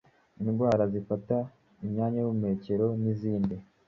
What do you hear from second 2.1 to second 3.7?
y’ubuhumekero n’izindi.